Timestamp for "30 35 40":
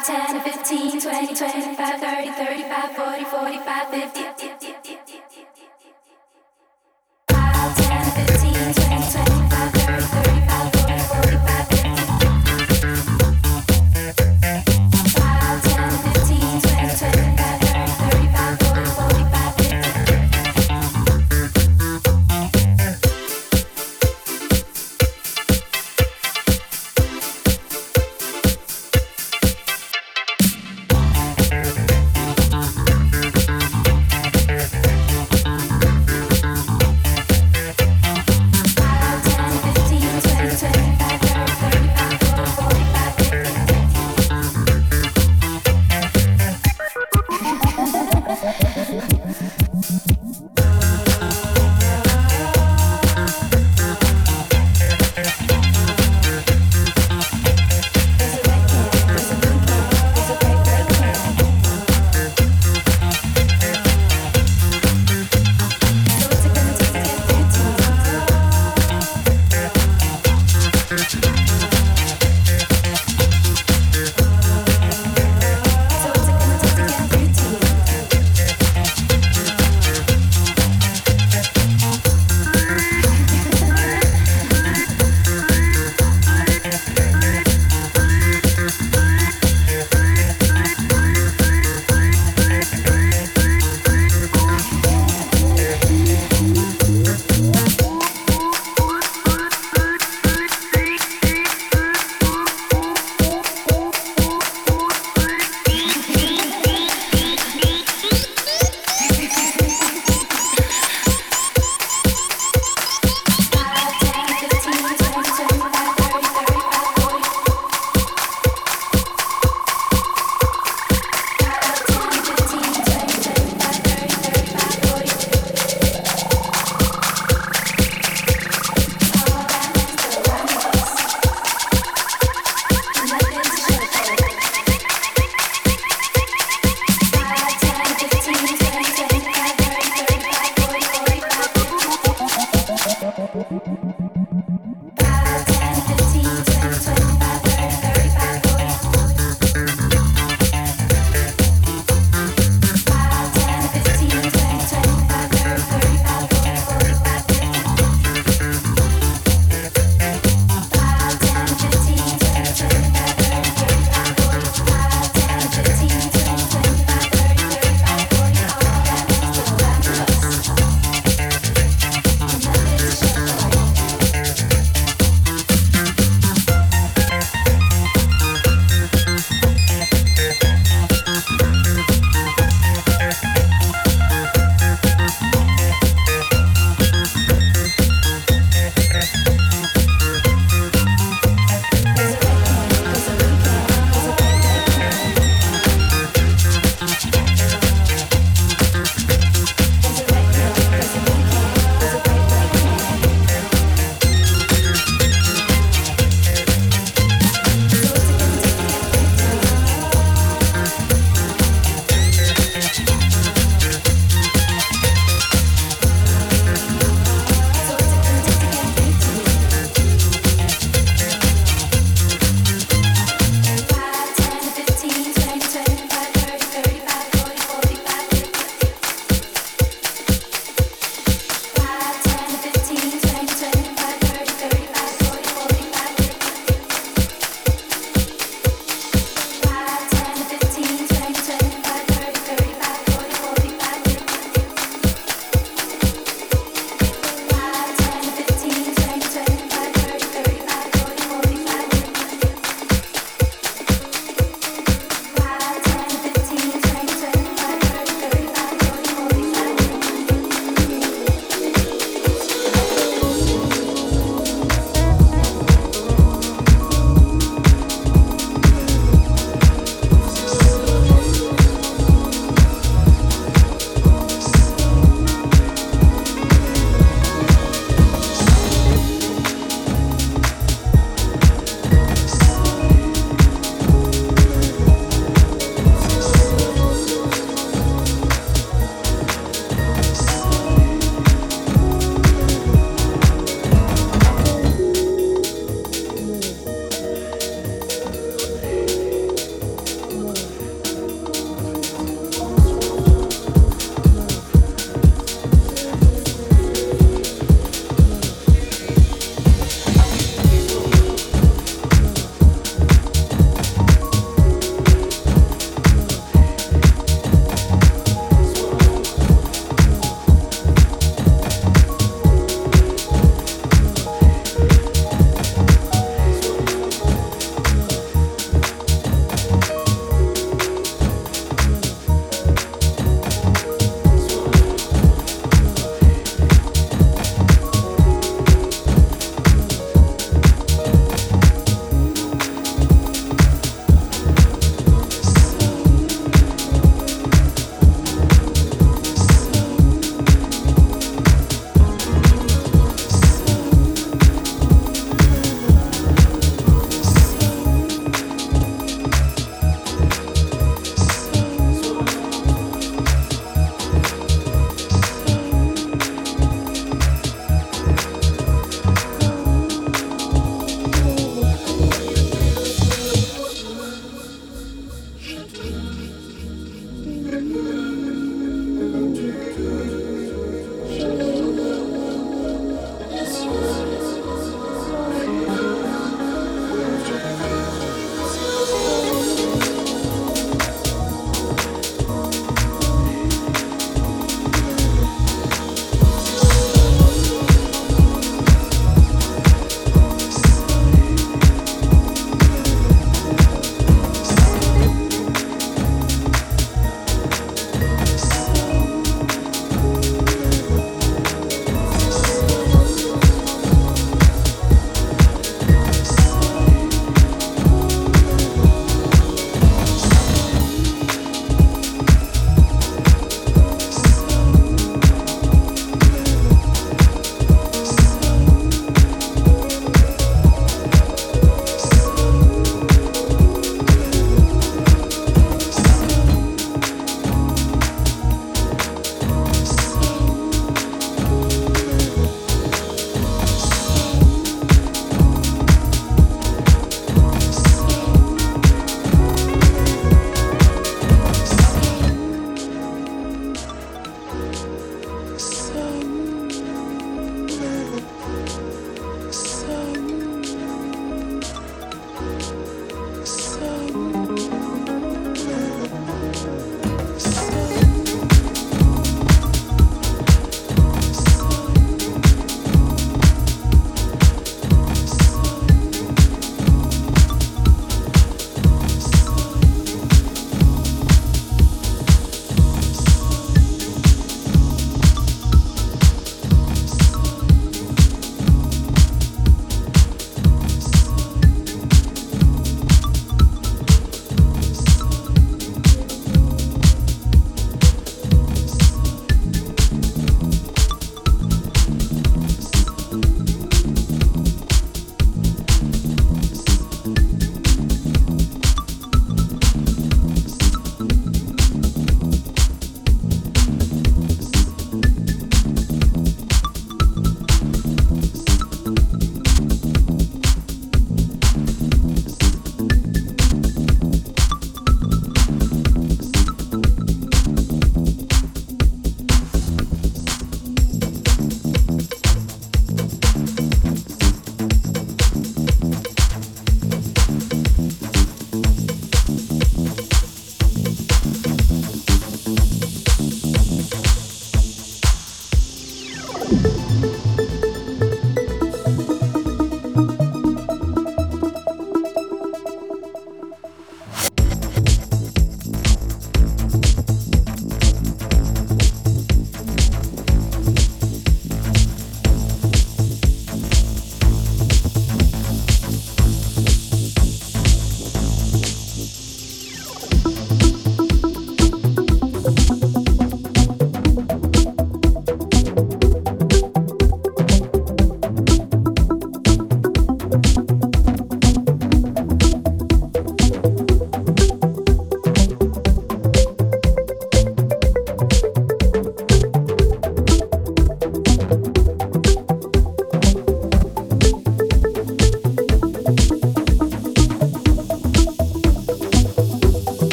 2.00-3.24